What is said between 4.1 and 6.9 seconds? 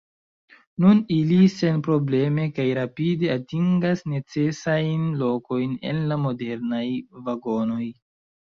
necesajn lokojn en la modernaj